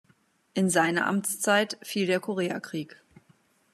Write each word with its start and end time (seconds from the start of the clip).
In 0.55 0.71
seine 0.71 1.05
Amtszeit 1.05 1.77
fiel 1.83 2.07
der 2.07 2.19
Koreakrieg. 2.19 2.99